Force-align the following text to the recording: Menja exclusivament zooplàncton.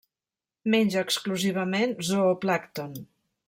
Menja 0.75 1.03
exclusivament 1.07 1.95
zooplàncton. 2.11 3.01